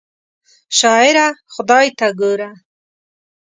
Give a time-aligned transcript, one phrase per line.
[0.77, 2.49] شاعره خدای ته ګوره!